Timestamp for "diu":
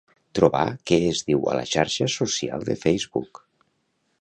1.27-1.45